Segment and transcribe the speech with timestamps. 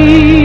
[0.00, 0.39] You.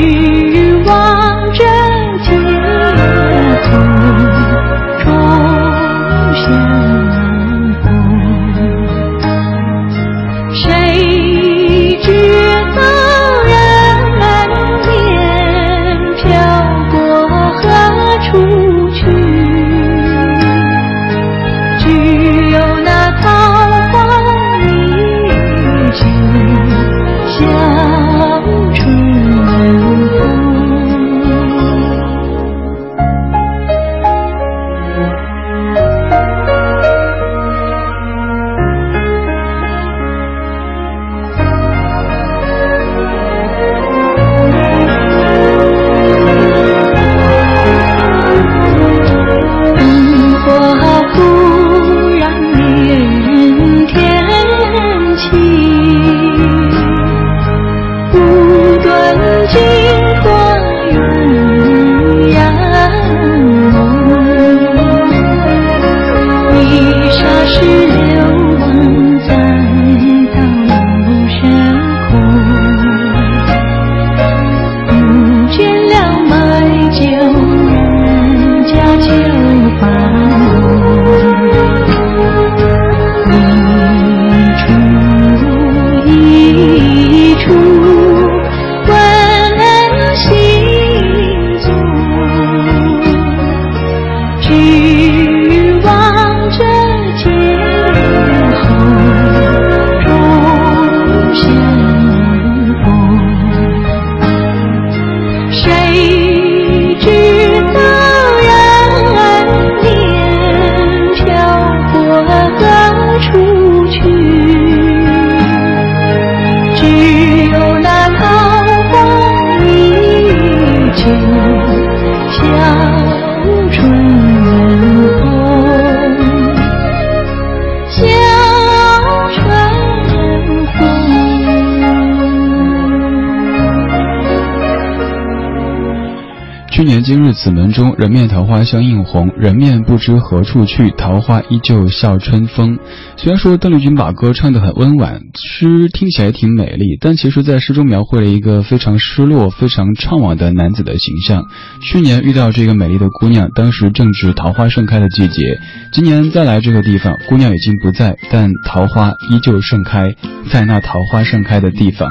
[137.05, 139.31] 今日此门中，人面桃花相映红。
[139.37, 142.79] 人面不知何处去，桃花依旧笑春风。
[143.15, 151.43] 虽然说邓丽君把歌唱得很温婉，诗听起来挺美丽，但其实在诗中描绘了一个非常失落、非常怅惘的男子的形象。
[151.79, 155.59] 去年遇到这个美丽的姑娘，当时正值桃花盛开的季节。
[155.93, 160.15] 今年再来这个地方，姑娘已经不在，但桃花依旧盛开
[160.49, 162.09] 在那桃花盛开的地方。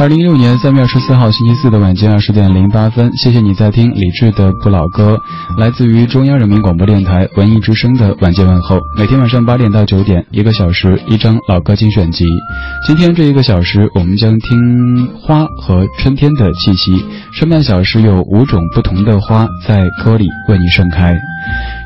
[0.00, 5.20] 二零一六年三月二十四号星期四的晚间二十点零八分，谢谢你在听李志的不老歌，
[5.58, 8.80] 来自于中央人民广播电台文艺之声的晚间问候。
[8.96, 12.26] 每天晚上八点到九点，一个小时一张老歌精选集。
[12.86, 17.04] 今天这一个小时，我们将听花和春天的气息。
[17.34, 21.14] 上半小时有五种不同的花在歌里为你盛开。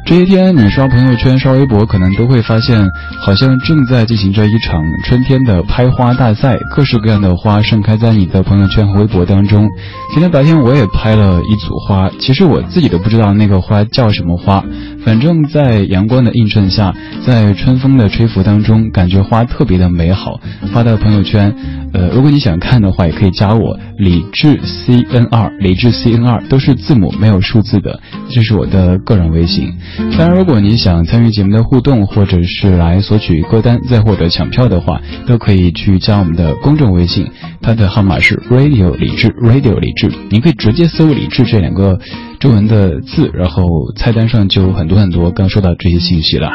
[0.06, 2.90] 这些天，你刷朋友圈、刷微博，可能都会发现，
[3.24, 9.66] 好像正在进行着一场春天的拍花大赛，各式各样的花盛开在你的朋友圈和微博当中。
[10.12, 14.62] 今天白天我也拍了一组花，其实我自己都不知道那个花叫什么花，
[15.04, 16.94] 反正在阳光的映衬下，
[17.26, 20.40] 在春风的吹拂当中，感觉花特别的美好，
[20.72, 21.54] 发到朋友圈。
[21.92, 29.72] 呃，如果你想看的话，也可以加我李智 C N 二，李智 C N 二都是字母，没有数字的，这是我的个人微信。
[30.18, 37.28] 当然，如果你想参与节目的互动，或者是来索取歌单，再或者抢票的话，都可以去加我们的公众微信，
[37.62, 42.00] 它的号码是 Radio 李智，Radio 李智，你可以直接搜“李智”这两个
[42.44, 43.64] 中文的字，然后
[43.96, 46.50] 菜单上就很多很多刚说到这些信息了。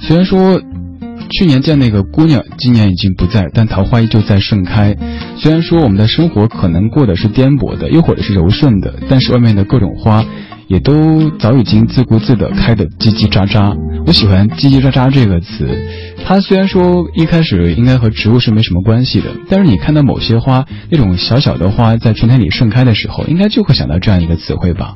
[0.00, 0.58] 虽然说。
[1.34, 4.94] 去年见那个姑娘，今年已经不在，但桃花依旧在盛开。
[5.38, 10.22] 虽然说我们的生活可能过的是颠簸的，又或者是柔顺的，但是外面的各种花，
[10.66, 13.74] 也都早已经自顾自的开的叽叽喳喳。
[14.06, 15.66] 我喜欢“叽叽喳喳”这个词，
[16.24, 24.94] 它虽然说一开始应该和植物是没什么关系的，但是你看到某些花，那种小小的花在春天里盛开的时候，应该就会想到这样一个词汇吧？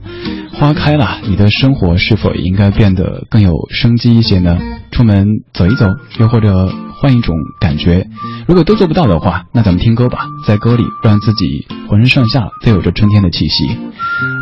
[0.55, 4.59] 花开了，你的生活是否也应该变得更有生机一些呢？
[4.91, 5.87] 出门走一走，
[6.19, 8.07] 又或者换一种感觉。
[8.47, 13.77] 如果都做不到的话，那咱们听歌吧，在歌里让自己浑身上下都有着春天的气息。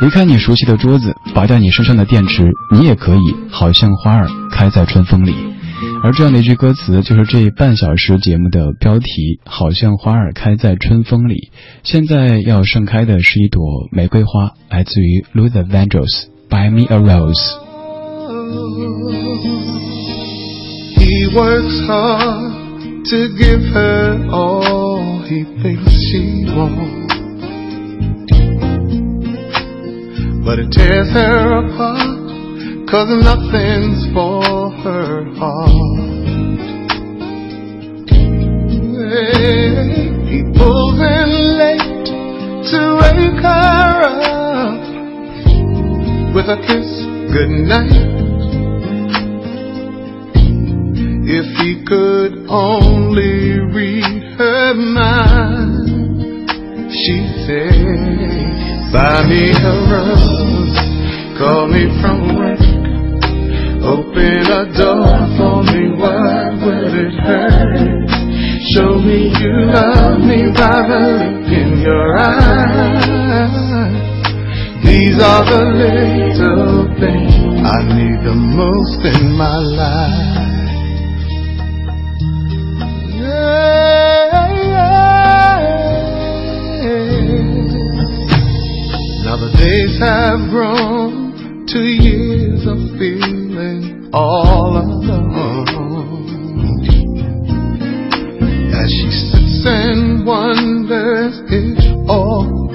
[0.00, 5.34] 离开你熟悉的桌子，拔掉你身上的电池，你也可以好像花儿开在春风里。
[6.04, 11.48] 而这样的一句歌词，就是这半小时节目的标题，好像花儿开在春风里。
[11.82, 17.32] 现在要盛开的是一朵玫瑰花，来自于 Luther Vandross，《Buy Me a Rose》。
[20.98, 22.52] He works hard
[23.04, 27.00] to give her all he thinks she wants.
[30.44, 35.93] But it tears her apart, cause nothing's for her heart.
[39.44, 42.06] He pulls in late
[42.70, 44.80] to wake her up
[46.34, 46.88] with a kiss
[47.30, 47.92] goodnight.
[51.26, 56.48] If he could only read her mind,
[56.90, 60.78] she said, Buy me a rose,
[61.38, 62.64] call me from work,
[63.84, 67.73] open a door for me, what would it hurt?
[68.74, 73.44] Show me you love me by the look in your eyes.
[74.84, 80.42] These are the little things I need the most in my life.
[89.24, 95.03] Now the days have grown to years of feeling all alone.
[99.66, 102.68] And wonders if all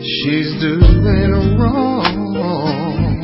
[0.00, 3.22] she's doing wrong.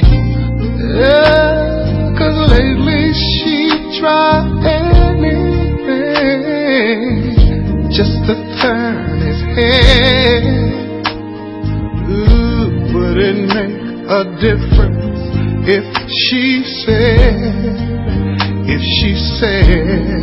[0.98, 5.58] Yeah, cause lately she tried anything
[7.90, 10.42] just to turn his head.
[12.10, 13.78] Ooh, would it make
[14.08, 15.20] a difference
[15.68, 17.76] if she said,
[18.66, 20.22] if she said,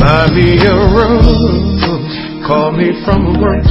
[0.00, 1.91] buy me a rose,
[2.46, 3.66] call me from work,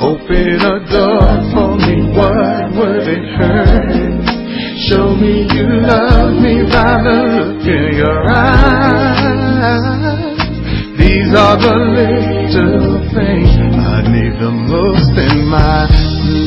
[0.00, 4.24] open a door for me, what would it hurt?
[4.88, 8.72] Show me you love me by the look in your eyes.
[10.98, 15.86] These are the little things I need the most in my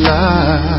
[0.03, 0.75] life.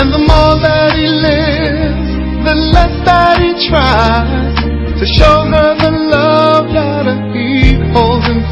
[0.00, 2.14] And the more that he lives,
[2.44, 4.56] the less that he tries
[5.00, 5.79] to show her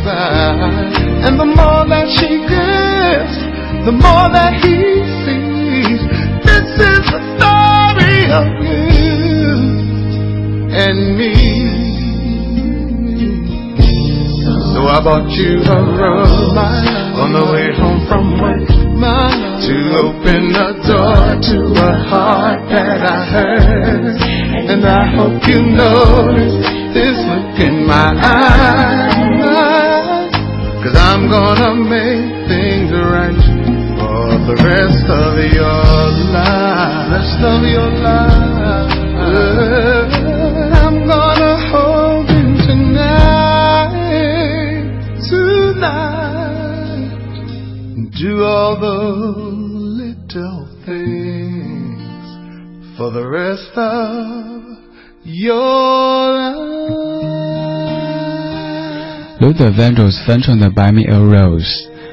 [0.06, 3.34] And the more that she gives,
[3.84, 4.78] the more that he
[5.26, 6.00] sees.
[6.46, 9.58] This is the story of you
[10.70, 11.34] and me.
[14.72, 16.56] So I bought you a rose
[17.18, 23.24] on the way home from work to open the door to a heart that I
[23.26, 24.16] heard.
[24.70, 26.54] And I hope you notice
[26.94, 29.17] this look in my eyes.
[30.82, 33.34] Cause I'm gonna make things right
[33.98, 37.10] for the rest of your life.
[37.10, 38.94] Rest of your life.
[40.78, 43.90] I'm gonna hold you tonight,
[45.28, 47.10] tonight.
[48.16, 48.98] Do all the
[49.98, 52.26] little things
[52.96, 54.62] for the rest of
[55.24, 56.77] your life.
[59.40, 61.62] Luther Vandross 翻唱的《Buy Me a Rose》，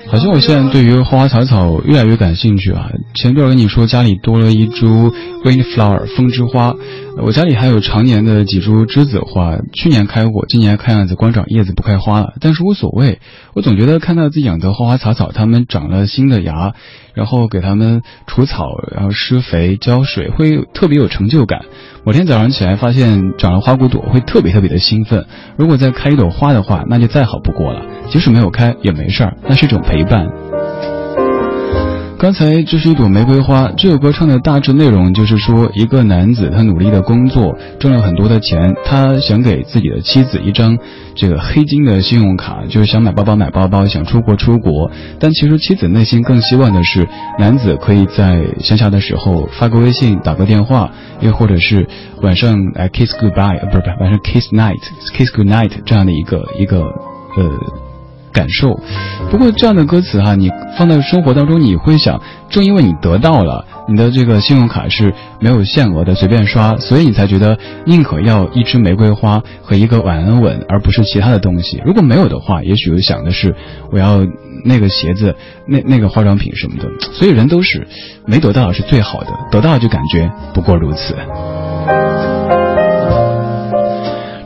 [0.08, 2.92] 好像我现在对于花花草草越来越感兴趣啊。
[3.16, 5.12] 前段跟你说家里多了一株
[5.44, 6.76] Windflower 风之花，
[7.18, 13.20] 我家里还有常年的几株栀子花，去年开过，今年看样子光长叶子不开花了，但是无所谓。
[13.54, 16.74] 我总觉得看到自己养的花花草草，它们长了新的芽，
[17.14, 21.62] 然后给它们除草，然后施肥浇水，会特别有成就感。
[22.04, 25.26] 某天早上起来发现长了花骨朵，会特别特别的兴奋。
[25.58, 27.82] 如果再开一朵花的话，那就再好不过了。
[28.10, 30.45] 即使没有开也没事儿，那是一种陪伴。
[32.26, 33.72] 刚才这是一朵玫瑰花。
[33.78, 40.76] 这首歌唱的大致内容就是说，一个男子他努力的工作，挣了很多的钱，他想给自己的妻子一张
[41.16, 44.90] 这个黑金的信用卡，就是想买包包买包包，想出国出国。
[45.20, 50.90] 但其实妻子内心更希望的是，男子可以在乡下的时候发个微信，打个电话，
[51.20, 51.88] 又或者是
[52.24, 57.85] 晚上来 kiss goodbye，不是不是晚上 kiss night，kiss good night 这样的一个一个呃。
[58.36, 58.78] 感受，
[59.32, 71.82] 不过这样的歌词哈，你放在生活当中，你会想，正因为你得到了你的这个信用卡是没有限额的，随便刷，所以你才觉得宁可要一支玫瑰花和一个晚安吻，而不是其他的东西。
[71.86, 73.56] 如果没有的话，也许想的是
[73.90, 74.20] 我要
[74.66, 75.34] 那个鞋子、
[75.66, 76.90] 那那个化妆品什么的。
[77.14, 77.88] 所以人都是
[78.26, 81.16] 没得到是最好的，得到就感觉不过如此。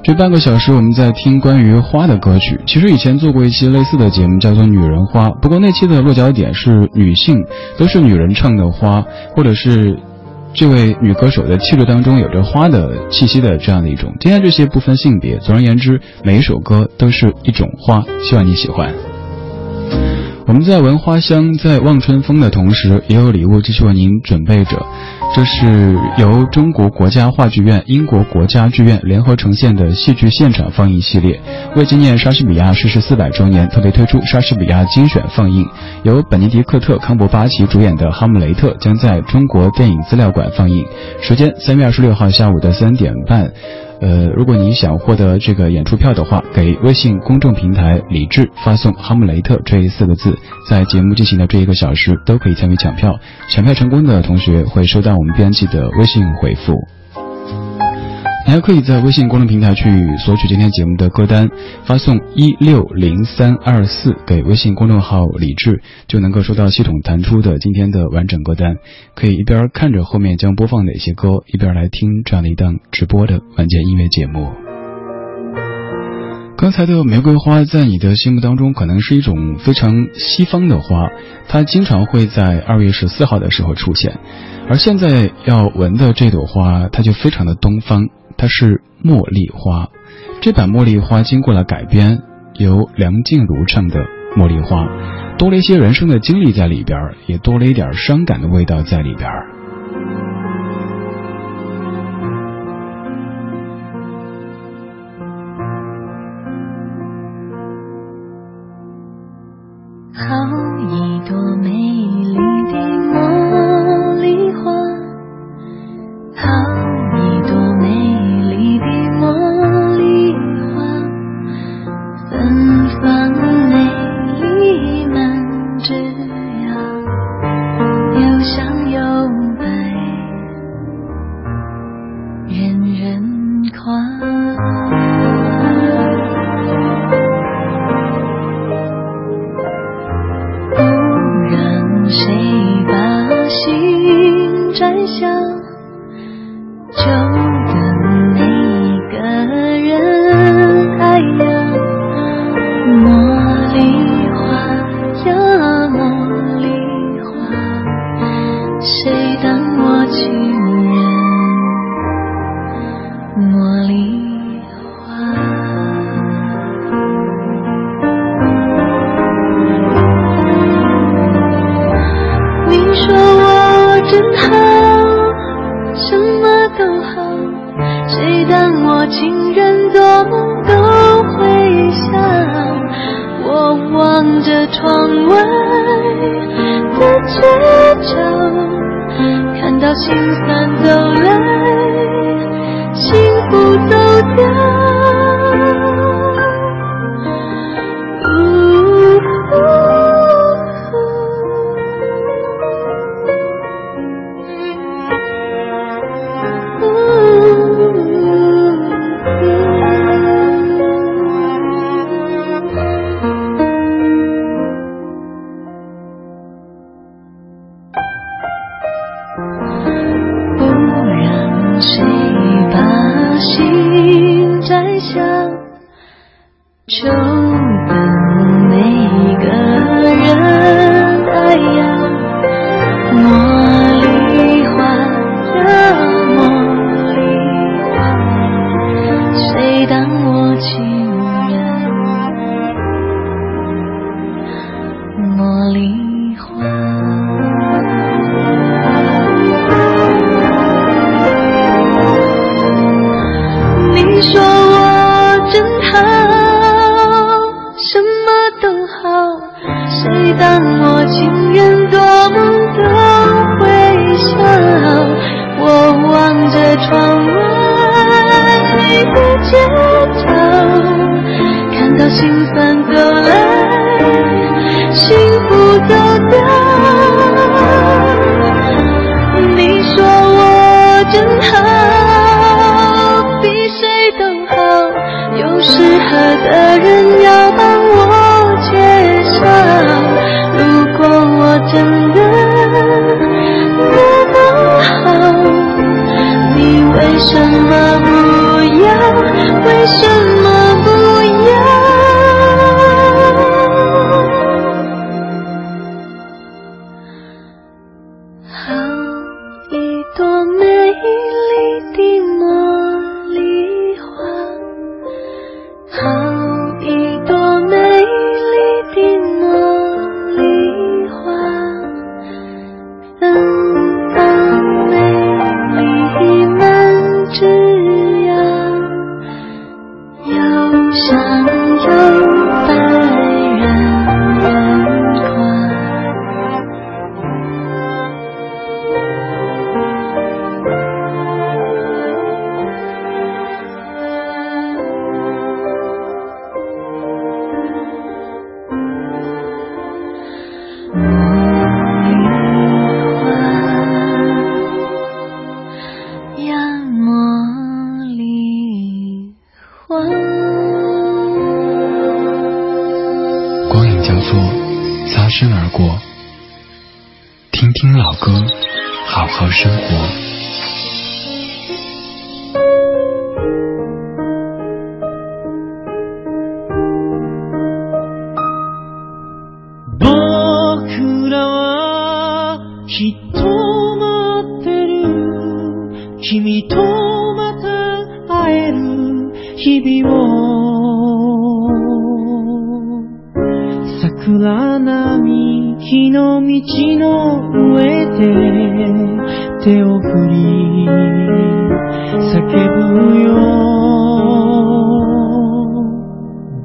[0.10, 2.60] 这半个小时，我们在听关于花的歌曲。
[2.66, 7.46] 其实以前做过一期类似的节目，叫做《女人花》，不过那期的落脚点是女性，
[7.78, 9.04] 都是女人唱的花，
[9.36, 10.00] 或者是
[10.52, 14.12] 这位女歌手的气质当中有着花的气息的这样的一种。
[14.20, 18.92] 今天这些不分性别，总而言之，每一首歌都是一种花，希望你喜欢。
[20.50, 24.84] 我们在闻花香，在望春风的同时，也有礼物继续为您准备着。
[25.36, 31.40] 这是由中国国家话剧院、英国国家剧院联合呈现的戏剧现场放映系列，
[31.76, 35.64] 为纪念莎士比亚逝世四百周年，特别推出莎士比亚精选放映。
[36.02, 40.84] 由本尼迪克特·康伯巴奇主演的《哈姆雷特》将在中国电影资料馆放映，
[41.22, 43.52] 时间三月二十六号下午的三点半。
[44.02, 50.38] 呃，如果你想获得这个演出票的话，给微信公众平台“李志”发送“哈姆雷特”这四个字，
[50.70, 53.20] 在节目进行的这一个小时都可以参与抢票。
[53.50, 56.76] 抢票成功的同学会收到我们编辑的微信回复。
[58.46, 61.50] 你还可以在微信公众平台去索取今天节目的歌单，
[61.86, 68.78] 发送一六零三二四给微信公众号李志，就能够收到系统弹出的今天的完整歌单。
[69.14, 74.48] 可以一边看着后面将播放哪些歌，一边来听这样的一档直播的晚间音乐节目。
[76.58, 81.10] 刚才的玫瑰花在你的心目当中可能是一种非常西方的花，
[81.48, 84.18] 它经常会在二月十四号的时候出现，
[84.68, 88.08] 而现在要闻的这朵花，它就非常的东方。
[88.40, 89.90] 它是茉莉花，
[90.40, 92.22] 这版茉莉花经过了改编，
[92.54, 94.00] 由梁静茹唱的
[94.38, 94.88] 茉莉花，
[95.38, 99.30] 多了一些人生的经历在里边，也多了一点伤感的味道在里边。
[110.14, 110.69] 好。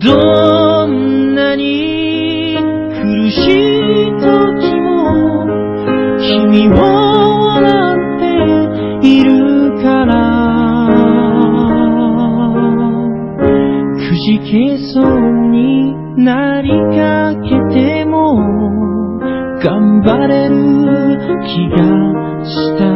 [0.04, 5.46] どんなに苦しい時も
[6.20, 6.72] 君を
[7.46, 7.62] 笑
[7.96, 9.30] っている
[9.82, 10.12] から。
[13.96, 14.52] くじけ
[14.92, 15.04] そう
[15.48, 18.36] になりかけても
[19.62, 20.54] 頑張れる
[21.46, 21.78] 気が
[22.44, 22.93] した。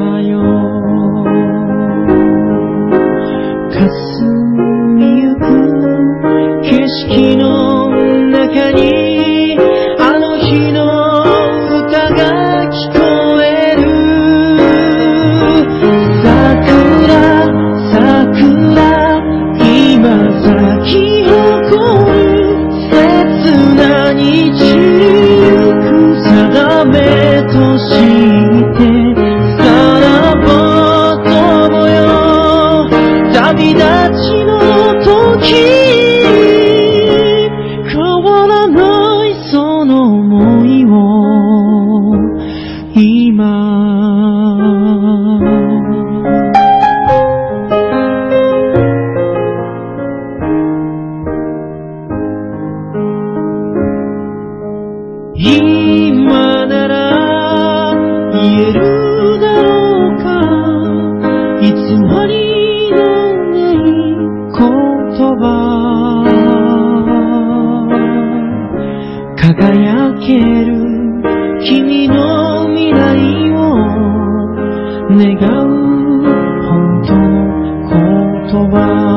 [78.69, 79.08] world.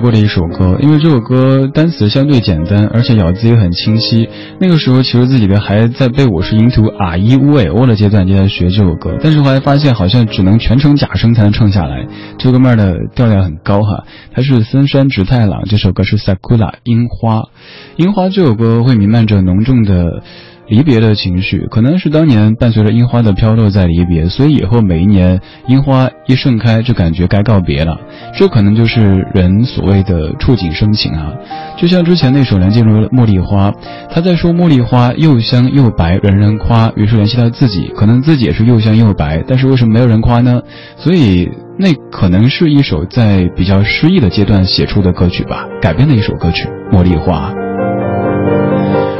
[0.00, 4.28] 过的一首歌，因为这首歌单词相对简单，而且咬字也很清晰。
[4.58, 12.06] 那个时候其实自己的还在背我是音图啊一乌诶哦的阶段就在学这首歌，但是后来发现好像只能全程假声才能唱下来。
[12.38, 17.44] 这哥们儿的调调很高哈，他是森山直太郎，这首歌是 Sakura 樱花，
[17.96, 20.22] 樱花这首歌会弥漫着浓重的。
[20.70, 27.98] 离别的情绪，可能是当年伴随着樱花的飘落在离别，所以以后每一年樱花一盛开，就感觉该告别了。
[28.34, 31.34] 这可能就是人所谓的触景生情啊。
[31.76, 33.70] 就像之前那首梁静茹《茉莉花》，
[34.10, 36.92] 他在说茉莉花又香又白，人人夸。
[36.94, 40.62] 于是联系到自己，可能自己也是又香又白，但是为什么没有人夸呢？
[40.96, 47.52] 所以那可能是一首在比较失意的阶段写出的歌曲吧，改编的一首歌曲《茉莉花》。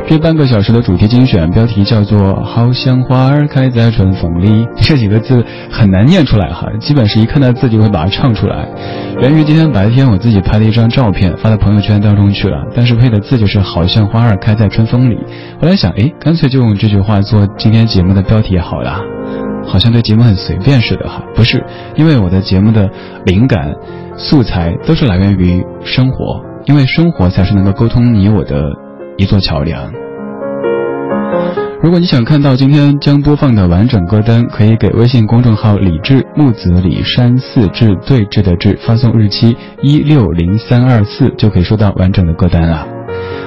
[0.08, 8.66] 这半个小时的主题精选标题叫做“好像花儿开在春风里”，这几个字很难念出来哈，基本是一看到字就会把它唱出来。
[9.20, 15.16] 源于今天白天我自己拍的一张照片发到朋友圈当中去了，但是配的字就是“好像花儿开在春风里”。
[15.62, 19.00] 后来想，哎，干脆就用这句话做今天节目的标题好了，
[19.64, 21.22] 好像对节目很随便似的哈。
[21.36, 22.90] 不是，因为我的节目的
[23.26, 23.72] 灵感、
[24.16, 28.60] 素材都是来源于生活，因为生活才是能够沟通你我的
[29.20, 29.92] 一座桥梁。
[31.83, 42.88] 如果你想看到今天将播放的完整歌单，可以给微信公众号“李志木子李山四志对峙的志”发送日期一六零三二四，就可以收到完整的歌单了。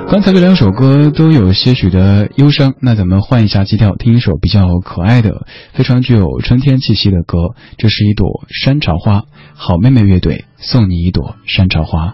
[0.08, 7.38] 刚才这两首歌都有些许的忧伤，那咱们换一下基调，听一首比较可爱的、非常具有春天气息的歌。
[7.78, 9.24] 这是一朵山茶花，
[9.56, 12.14] 好妹妹乐队送你一朵山茶花。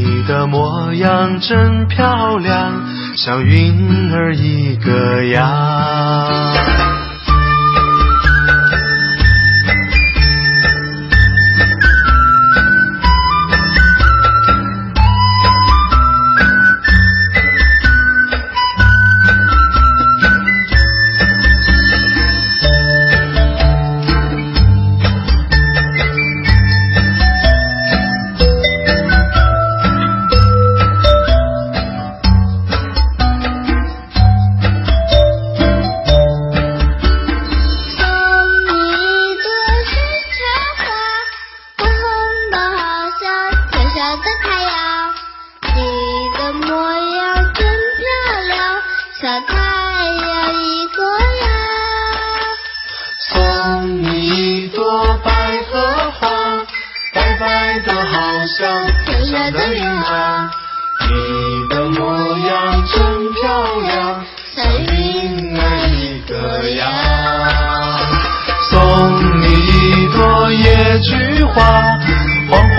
[0.21, 2.71] 你的模样真漂亮，
[3.17, 6.90] 像云儿一个样。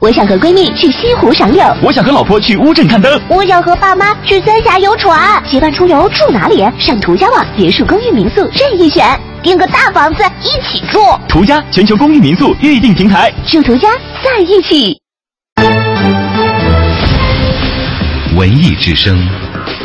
[0.00, 5.42] 我想和闺蜜去西湖赏柳，我想和老婆去乌镇看灯，我想和爸妈去三峡游船。
[5.46, 6.66] 结伴出游住哪里？
[6.78, 9.04] 上途家网别墅、公寓、民宿任意选。
[9.42, 13.90] 订个大房子一起住，途家全球公寓民宿预订平台，住途家
[14.24, 14.98] 在一起。
[18.34, 19.28] 文艺之声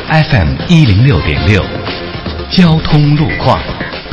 [0.07, 1.61] ，FM 一零六点六。
[2.49, 3.59] 交通路况。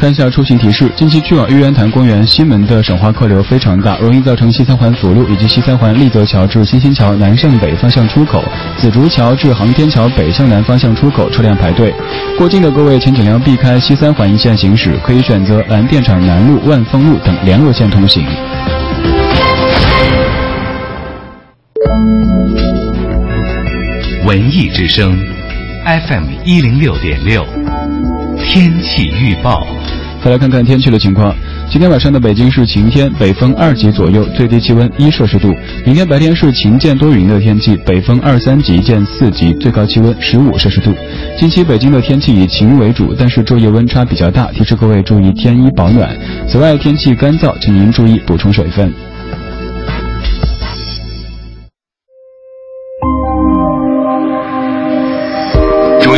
[0.03, 8.43] 看一下出行提示：近期去往玉渊潭公园西门的省花客流非常大，容易造成西三环辅路以及西三环立泽桥至新兴桥南向北方向出口、
[8.77, 11.95] 紫竹桥至航天桥北向南方向出口车辆排队。
[12.37, 18.27] 过境的各位请尽量避开西三环一线行驶，可以选择蓝电厂南路、万丰路等联络线通行。
[24.27, 25.17] 文艺之声
[25.85, 27.47] ，FM 一零六点六，
[28.45, 29.65] 天气预报。
[30.23, 31.35] 再来看看天气的情况。
[31.69, 35.53] 今天晚上的北京是晴天，北风二级左右，最低气温一摄氏度。
[35.85, 40.95] 明天白天是晴间多云的天气，北风二三级见四级，最高气温十五摄氏度。
[41.37, 46.17] 近期北京的天气以晴为主，但是昼夜温差比较大，提示各位注意添衣保暖。
[46.49, 48.93] 此外，天气干燥，请您注意补充水分。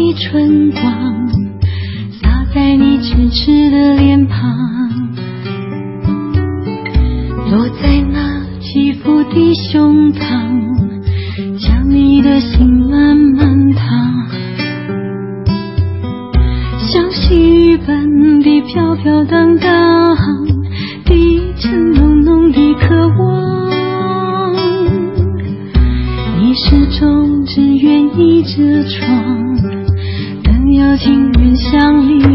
[0.00, 1.28] 的春光，
[2.22, 4.40] 洒在你痴痴的脸庞，
[7.50, 10.18] 落在那起伏的胸膛，
[11.58, 14.26] 将你的心慢慢烫，
[16.78, 20.16] 像细雨般的飘飘荡荡，
[21.04, 24.56] 低沉浓浓的渴望。
[26.38, 29.49] 你始终只愿倚着窗，
[30.80, 32.29] 有情人相依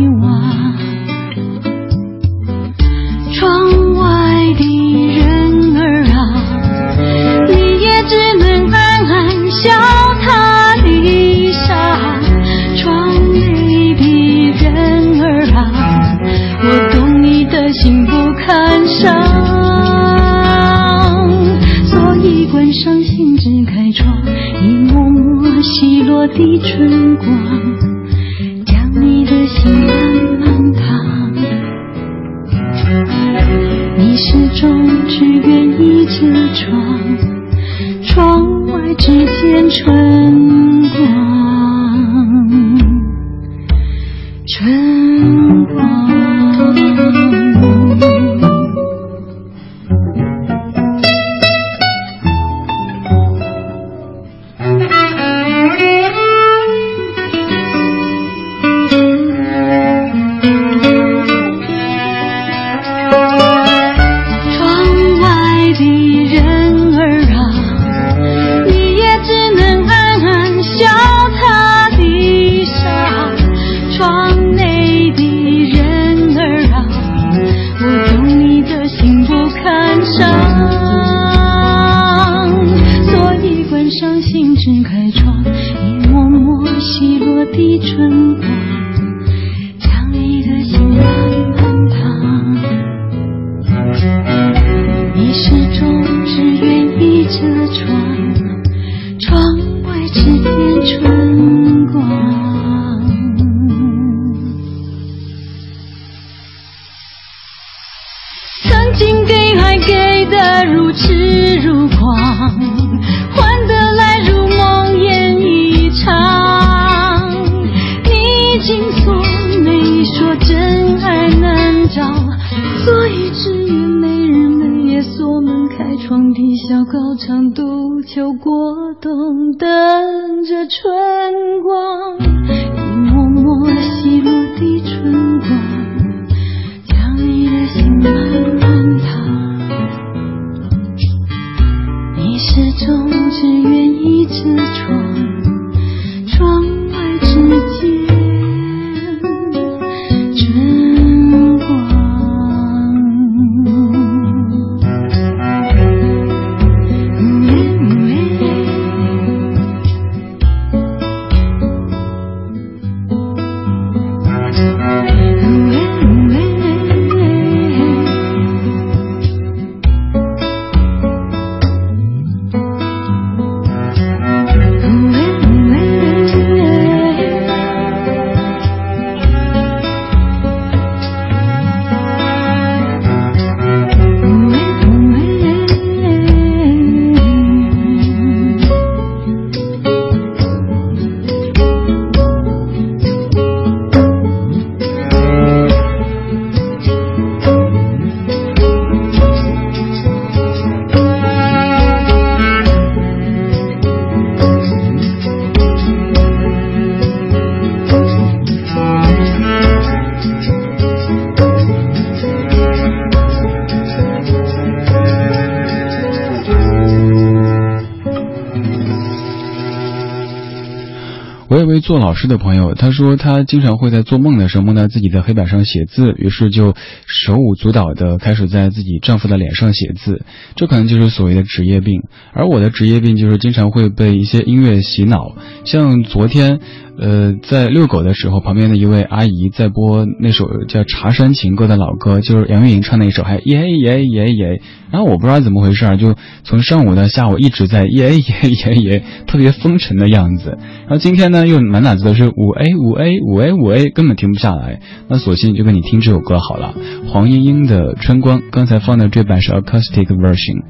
[221.86, 226.74] 做老师的朋友，他说他经常会在做梦的时候梦到自己的黑板上写字，于是就
[227.06, 232.02] 手舞足蹈的开始在自己丈夫的脸上写字，这可能就是所谓的职业病。
[232.34, 236.60] 而我的职业病就是经常会被一些音乐洗脑，像昨天。
[236.97, 244.62] 呃，在遛狗的时候，旁边的一位阿姨在播那首叫《茶山情歌》的老歌，就是杨钰莹唱那一首，还耶耶耶耶。
[244.91, 248.23] 然后我不知道怎么回事，就从上午到下午一直在耶耶
[248.65, 250.58] 耶耶，特别风尘的样子。
[250.84, 254.80] 然后今天呢，又满脑子都是五 A 五 A 五 A 五 A，根本停不下来。
[255.10, 256.75] 那索性就跟你听这首歌好了，
[257.08, 258.39] 黄莺莺的《春光》。
[258.54, 260.63] 刚才放的这版是 acoustic version，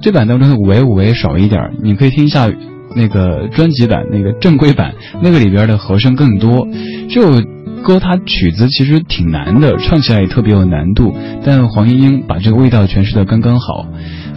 [0.00, 2.48] 这版当中的五 A 五 A 少一点，你可以听一下。
[2.94, 6.66] 那个专辑版，那个正规版，那个里边的和声更多。
[7.08, 7.42] 这首
[7.82, 11.14] 歌它曲子其实挺难的，唱起来也特别有难度。
[11.44, 13.86] 但黄莺莺把这个味道诠释的刚刚好。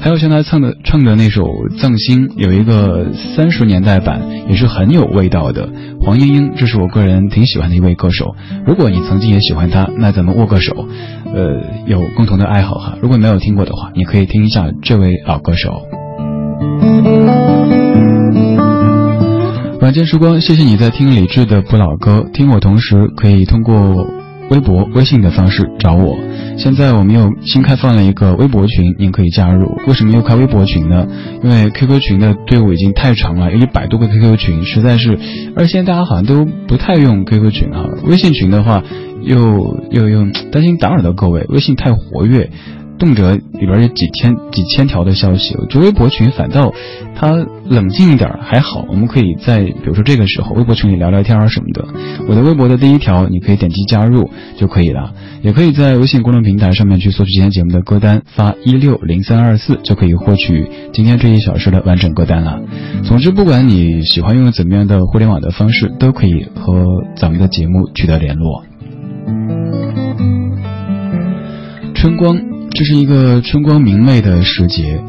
[0.02, 1.44] 还有像她唱的唱的那首
[1.78, 5.70] 《藏心》，有一个三十年代版，也是很有味道的。
[6.02, 8.36] 黄莺莺，这是我个人挺喜欢的一位歌手。
[8.65, 10.88] 如果你曾经也喜欢她，那咱们握个手，
[11.34, 12.98] 呃，有共同的爱好哈。
[13.02, 15.82] 如果没有听过的话，你可以听一下这位老歌手。
[19.86, 22.28] 晚间时光，谢谢你在听李志的不老歌。
[22.34, 24.08] 听我同时可以通过
[24.50, 26.17] 微博、微信的方式找我。
[26.58, 29.78] 现在我们又新开放了一个微博群，您可以加入。
[29.86, 31.06] 为什么又开微博群呢？
[31.43, 35.19] 因为 QQ 群的队伍已经太长了，有一百多个 QQ 群，实在是，
[35.56, 37.86] 而现在大家好像都不太用 QQ 群啊。
[38.08, 38.82] 微信群的话，
[39.21, 42.50] 又又又担心打扰到各位，微信太活跃。
[42.97, 46.73] 动辄里边有几千几千条的消息，我觉得微博群反倒
[47.15, 47.31] 它
[47.65, 51.86] 冷静一点还好，我们可以在比如说这个时候微博群里聊聊天什么的。
[52.27, 62.62] 我的微博的第一条你可以点击加入就可以了，也可以在微信公众平台上面去索取今天节目的歌单，发一六零三二四就可以获取今天这一小时的完整歌单了。
[63.04, 68.63] 总之，不管你喜欢用怎么样的互联网的方式，都可以和咱们的节目取得联络。
[71.93, 72.54] 春光。
[72.76, 75.02] 这是一个春光明媚的时节，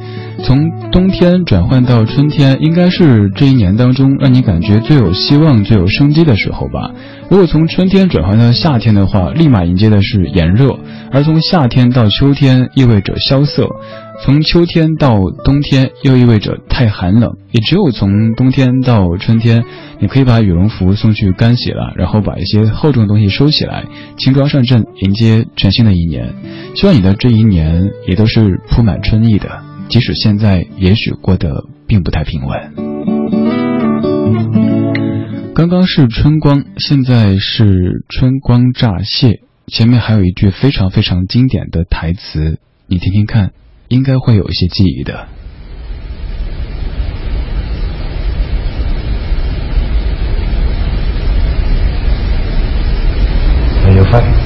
[0.45, 6.93] 从冬天转换到春天，应该是这一年当中让你感觉最有希望、最有生机的时候吧。
[7.29, 10.79] 如果从春天转换到夏天的话，立马迎接的是炎热；
[11.11, 13.69] 而从夏天到秋天，意味着萧瑟。
[14.25, 17.37] 从秋天到冬天，又意味着太寒冷。
[17.53, 19.64] 也只有从冬天到春天，
[20.01, 23.85] 你可以把羽绒服送去干洗了，然后把一些厚重的东西收起来，
[24.19, 26.35] 轻装上阵，迎接全新的一年。
[26.75, 32.73] 希望你的这一年也都是铺满春意的，即使现在也许过得并不太平稳。
[35.55, 39.41] 刚刚是春光，现在是春光乍泄。
[39.69, 43.53] 前面还有一句非常非常经典的台词，你听听看。
[43.89, 45.28] 应该会有一些记忆的。
[53.89, 54.45] 你要飛，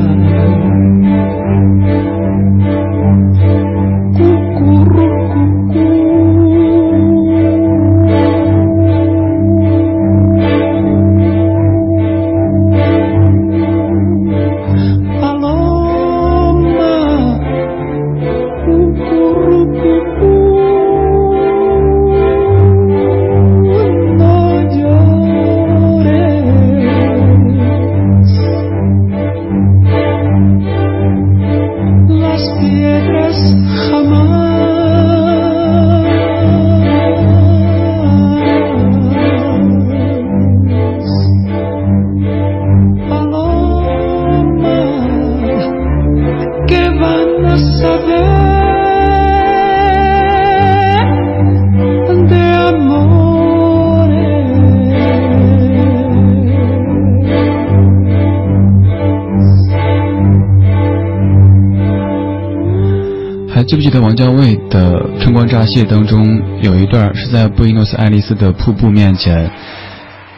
[64.21, 69.49] 记不记得王家卫的《春光乍泄》当中有一段是在布宜诺斯艾利斯的瀑布面前，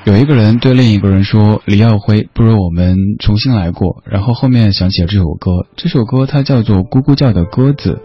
[0.06, 8.02] 有一个人对另一个人说：“李耀辉，不如我们重新来过。”然后后面想起了这首歌，这首歌它叫做《咕咕叫的鸽子》，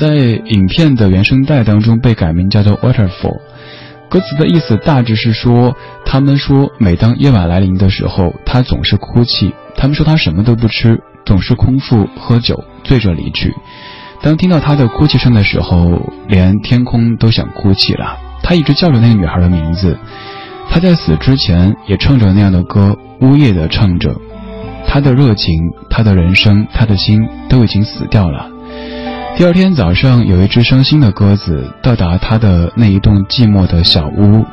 [0.00, 3.10] 在影片的原声带当中被改名叫做《Waterfall》。
[4.08, 9.52] 歌词的意思大致是说，他们说每当夜晚来临的时候，他总是哭泣。
[9.76, 13.52] 他们说他什么都不吃，总是空腹喝酒，醉着离去。
[14.22, 18.16] 当听到他的哭泣声的时候，连天空都想哭泣了。
[18.42, 19.98] 他一直叫着那个女孩的名字，
[20.70, 24.14] 他在死之前也唱着那样的歌，呜咽的唱着。
[24.86, 25.54] 他的热情，
[25.90, 28.48] 他的人生，他的心都已经死掉了。
[29.36, 34.44] 第二天早上，有一只伤心的鸽子到达他的那一栋寂寞的小屋，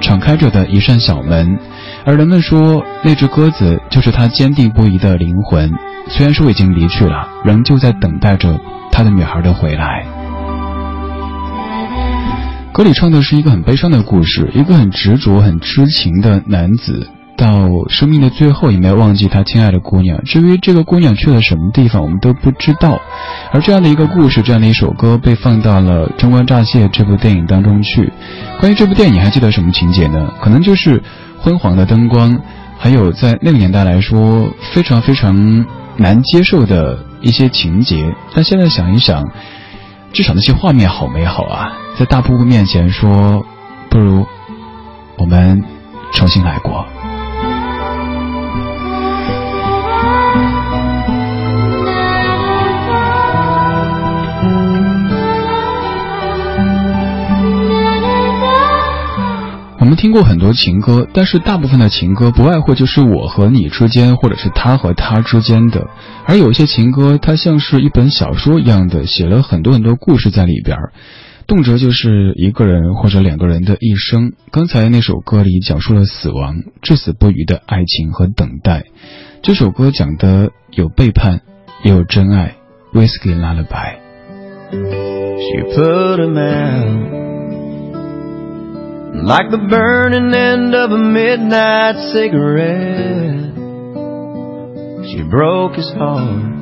[0.00, 1.58] 敞开着的一扇小门，
[2.04, 5.72] 而人们说那只鸽子就是他坚定不移的灵魂。
[6.08, 8.60] 虽然说已经离去了，仍旧在等待着
[8.98, 10.04] 他的女孩的回来。
[12.72, 20.24] 歌里唱的是一个很悲伤的故事，一个很执着、很痴情的男子，到生命的最后也没有忘记他亲爱的姑娘。
[20.24, 23.00] 至于这个姑娘去了什么地方，我们都不知道。
[23.52, 28.12] 而这样的一个故事，这样的一首歌被放到了《春光乍泄》这部电影当中去。
[28.58, 30.28] 关于这部电影，你还记得什么情节呢？
[30.40, 31.00] 可能就是
[31.40, 32.36] 昏黄的灯光，
[32.76, 35.64] 还有在那个年代来说非常非常
[35.96, 38.14] 难接受的一些情节。
[38.34, 39.24] 但现在想一想，
[40.12, 41.72] 至少那些画面好美好啊！
[41.98, 43.44] 在大瀑布面前说，
[43.90, 44.26] 不如
[45.16, 45.62] 我们
[46.12, 46.86] 重新来过。
[59.88, 65.86] 我们听过很多情歌，但是大部分的情歌不外乎就是我和你之间，或者是他和他之间的。
[66.26, 70.92] 而有些情歌，它像是一本小说一样的，写了很多很多故事在里边儿，
[71.46, 74.34] 动辄就是一个人或者两个人的一生。
[74.50, 78.84] 刚才那首歌里讲述了死亡、至死不渝的爱情和等待。
[79.40, 81.40] 这首歌讲的有背叛，
[81.82, 82.56] 也有真爱。
[82.92, 83.96] Whiskey Lullaby。
[84.70, 87.17] She put him out
[89.14, 93.56] like the burning end of a midnight cigarette.
[95.10, 96.56] She broke his heart.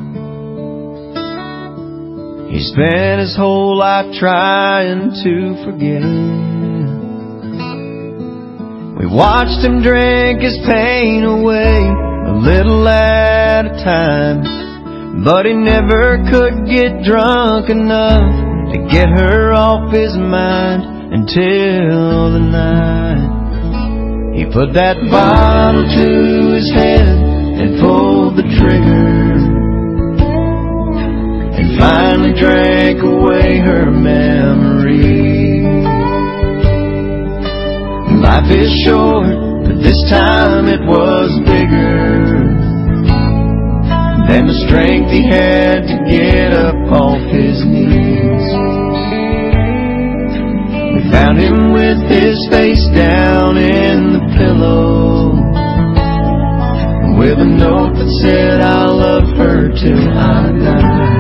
[2.51, 6.07] He spent his whole life trying to forget.
[8.99, 15.25] We watched him drink his pain away a little at a time.
[15.25, 22.43] But he never could get drunk enough to get her off his mind until the
[22.43, 23.37] night
[24.37, 29.39] he put that bottle to his head and pulled the trigger
[31.57, 35.63] and finally drank away her memory.
[38.21, 39.31] Life is short,
[39.65, 42.45] but this time it was bigger
[44.29, 48.76] than the strength he had to get up off his knees.
[50.97, 55.29] We found him with his face down in the pillow,
[57.19, 61.17] with a note that said, I'll love her till I die.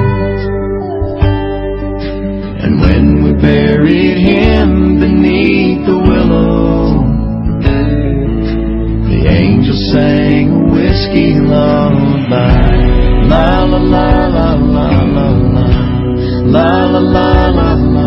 [2.64, 7.04] And when we buried him beneath the willow,
[9.12, 12.80] the angel sang a whiskey lullaby.
[13.28, 15.66] La la la la la la la
[16.46, 18.05] La la la la la la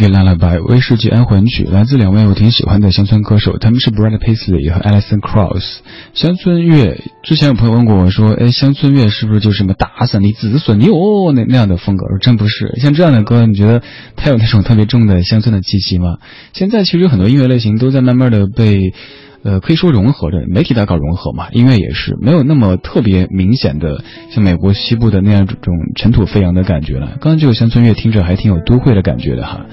[0.00, 5.80] Whiskey Lullaby 威士忌安魂曲来自两位我挺喜欢的乡村歌手，他们是 Brad Paisley 和 Alison Krauss。
[6.14, 12.06] 乡村乐之前有朋友问过我说，哎，乡村乐是不是就是什么打散你子孙你哦那那样的风格？
[12.06, 13.82] 我说真不是，像这样的歌，你觉得
[14.16, 16.16] 它有那种特别重的乡村的气息吗？
[16.54, 18.94] 现在其实很多音乐类型都在慢慢的被。
[19.42, 27.06] 呃，可以说融合着，媒体在搞融合嘛，音乐也是没有那么特别明显的像美国西部的那样这种尘土飞扬的感觉了。
[27.20, 29.66] 刚刚这个乡村乐听着还挺有都会的感觉的哈，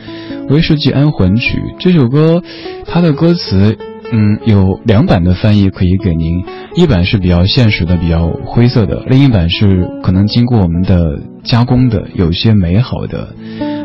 [0.54, 2.44] 《威士忌安魂曲》这首歌，
[2.86, 3.78] 它的歌词。
[4.10, 6.46] 嗯，有两版的翻译可以给您，
[6.78, 13.36] 一版是比较现实的、比较灰色的，另一版是可能经过我们的加工的，有些美好的。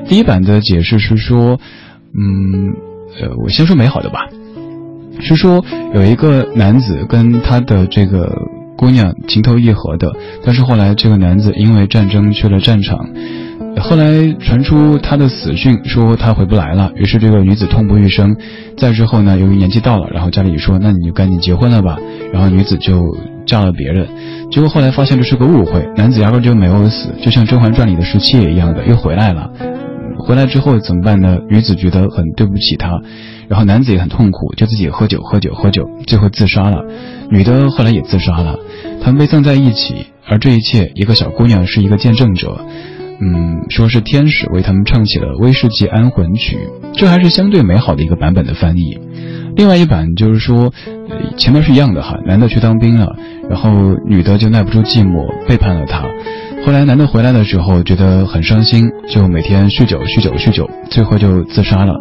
[0.06, 1.58] 第一版的解释是说，
[2.14, 2.70] 嗯，
[3.20, 4.28] 呃，我先说美好的吧，
[5.22, 5.64] 是说
[5.94, 8.30] 有一个男子跟他的这个
[8.76, 10.12] 姑娘情投意合的，
[10.44, 13.08] 但是后来这个男子因为战争去了战场。
[13.80, 16.92] 后来传出他的死讯，说他回不来了。
[16.94, 18.36] 于是这个女子痛不欲生。
[18.76, 21.96] 再之后呢，由于年纪到了，然后家里说：“那你就赶紧结婚了吧。”
[22.34, 23.16] 然后女子就
[23.46, 24.06] 嫁了别人。
[24.50, 29.50] 结果后来发现这是个误会，男子压根就没有死，就像《甄嬛传》里的十七爷一样的又回来了。
[30.24, 31.38] 回来之后怎么办呢？
[31.48, 33.00] 女子觉得很对不起他，
[33.48, 36.84] 然后男子也很痛苦，就自己喝酒喝酒喝酒，最后自杀了。
[37.30, 38.58] 女的后来也自杀了，
[39.02, 40.06] 他们被葬在一起。
[40.28, 42.64] 而这一切，一个小姑娘是一个见证者。
[43.20, 46.56] 嗯，说是天使为他们唱起了《威士忌安魂曲》，
[46.96, 48.98] 这还是相对美好的一个版本的翻译。
[49.54, 50.72] 另外一版就是说，
[51.36, 53.14] 前面是一样的哈，男的去当兵了，
[53.50, 53.70] 然后
[54.06, 56.04] 女的就耐不住寂寞背叛了他。
[56.64, 61.94] 后来男的回来的时候觉得很伤心，就每天酗酒酗酒酗酒，最后就自杀了。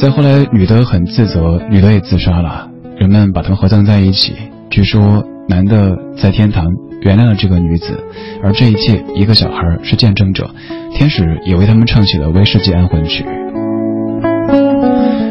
[0.00, 4.34] 再后来女的很自责，女的也自杀了，人们把他们合葬在一起。
[4.70, 6.64] 据说男的在天堂。
[7.02, 7.98] 原谅了这个女子，
[8.42, 10.50] 而这一切，一个小孩是见证者，
[10.92, 13.24] 天使也为他们唱起了《威士忌安魂曲》。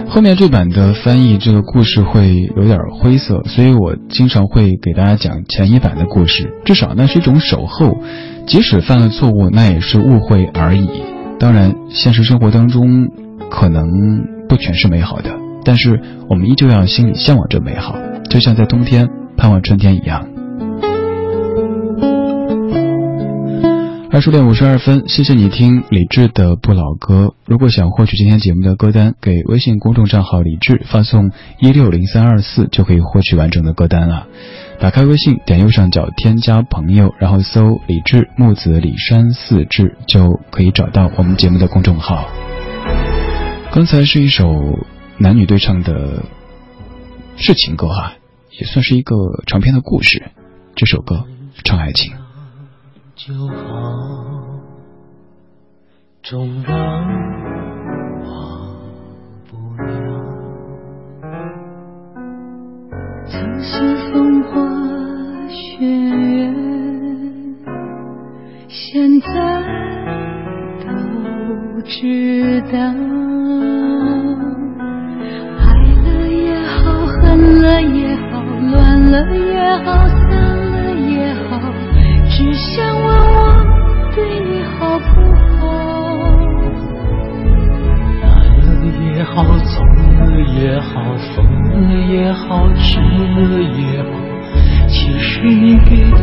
[0.10, 7.96] 后面这版的翻译，这个故事会有点灰色，所以我经常会给大家讲前一版的故事，至少那是一种守候，
[8.50, 10.90] 即使犯了错误，那也是误会而已。
[11.40, 13.08] 当然，现实生活当中
[13.52, 13.86] 可能
[14.50, 15.30] 不全是美好的，
[15.64, 17.96] 但是我们依旧要心里向往着美好，
[18.28, 20.28] 就像在冬天盼望春天一样。
[24.20, 27.36] 二十点五十二分，谢谢你听李志的不老歌。
[27.46, 34.28] 如果想获取今天节目的歌单，给微信公众账号李志发送一六零三二四，就可以获取完整的歌单了。
[34.78, 42.28] 打开微信，点右上角添加朋友，然后搜李志木子李山四志，就可以找到我们节目的公众号。
[43.72, 44.80] 刚才是一首
[45.18, 46.26] 男女对唱的
[47.38, 48.16] 是情歌哈，
[48.60, 49.16] 也算是一个
[49.48, 50.32] 长篇的故事。
[50.76, 51.24] 这首歌
[51.64, 52.19] 唱爱情。
[53.28, 53.52] 就好，
[56.24, 56.74] 终让
[58.24, 58.32] 忘
[59.50, 59.92] 不了。
[63.28, 64.56] 曾是风花
[65.50, 66.50] 雪月，
[68.70, 69.28] 现在
[70.80, 70.88] 都
[71.82, 72.78] 知道。
[75.60, 75.66] 爱
[76.06, 78.42] 了也好，恨了也好，
[78.72, 80.19] 乱了也好，散了也好，
[82.76, 83.38] 想问我
[84.16, 84.50] 对你。
[84.80, 85.04] 好不
[85.60, 85.68] 好？
[88.22, 88.26] 来
[88.64, 88.68] 了
[89.04, 90.20] 也好，走了
[90.58, 90.88] 也好，
[91.36, 91.36] 疯
[91.82, 94.08] 了也好，痴了也好，
[94.88, 96.18] 其实你给的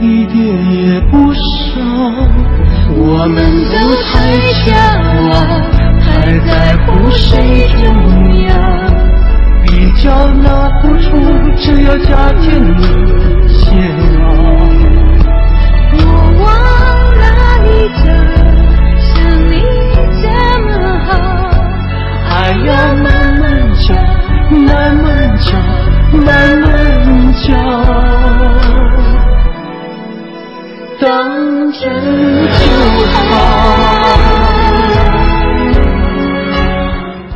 [0.00, 0.36] 一点
[0.72, 1.38] 也不少。
[2.96, 3.38] 我们
[3.70, 4.10] 都太
[4.66, 4.68] 骄
[5.30, 5.32] 傲，
[6.00, 6.04] 太
[6.40, 6.50] 在
[6.84, 7.78] 乎谁重
[8.48, 8.50] 要，
[9.62, 9.68] 比
[10.02, 11.06] 较拿不出，
[11.56, 12.74] 只要加添了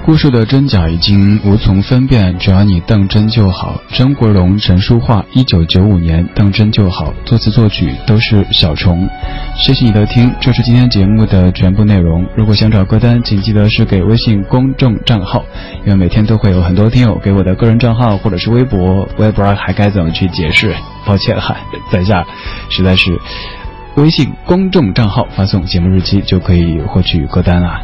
[0.05, 3.81] 故事的真假已经无从分辨，只要你当真就好。
[3.89, 7.15] 张国荣、陈淑桦，一九九五年，当真就好。
[7.25, 9.09] 作词作曲都是小虫。
[9.57, 12.27] 谢谢你的听，这是今天节目的全部内容。
[12.37, 15.43] 如果想找歌单，请记得是给微信公众账号，
[15.87, 20.75] 因为每天都会有很多听友给我的个人账号或者是微博，我也不知道还该怎么去解释，
[21.07, 21.57] 抱歉哈，
[21.91, 22.27] 在下
[22.69, 23.19] 实在是。
[23.97, 27.81] 微信公众账号发送节目日期就可以获取歌单了。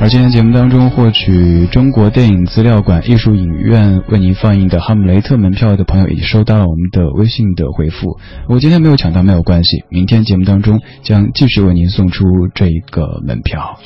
[0.00, 8.18] 而今天节目当中获取中国电影资料馆艺术影院为您放映的《哈姆雷特》门票的朋友，已经收到了我们的微信的回复。
[8.48, 13.80] 我今天没有抢到没有关系，明天节目当中将继续为您送出这一个门票。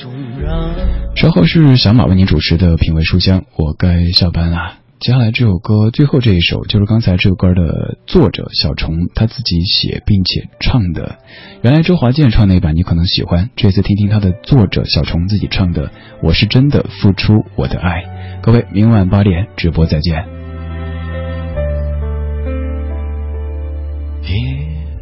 [1.15, 4.82] 稍后是小马为您主持的品味书香，我该下班了。
[5.03, 11.19] 接下来这首歌最后这一首就是刚才这首歌的作者小虫他自己写并且唱的。
[11.61, 15.91] 原来周华健唱那版你可能喜欢这次听听他的作者小虫自己唱的
[16.21, 18.39] 我是真的付出我的爱。
[18.41, 20.23] 各位明晚八点直播再见。
[24.21, 24.37] 别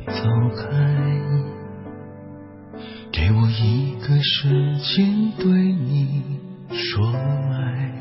[0.07, 0.23] 走
[0.57, 0.65] 开
[3.11, 4.49] 给我一个时
[4.79, 6.23] 间对你
[6.71, 8.00] 说爱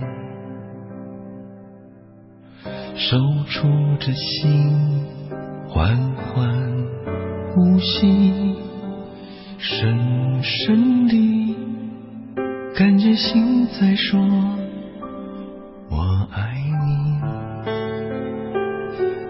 [2.97, 3.17] 守
[3.49, 3.69] 住
[3.99, 4.71] 这心，
[5.69, 6.55] 缓缓
[7.55, 8.55] 呼吸，
[9.59, 11.55] 深深的
[12.75, 14.21] 感觉心在说：
[15.89, 17.21] 我爱你。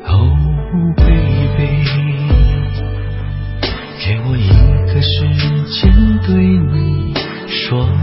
[0.07, 1.85] oh baby，
[4.05, 4.49] 给我一
[4.93, 5.15] 个时
[5.81, 5.93] 间
[6.27, 7.15] 对你
[7.49, 8.00] 说。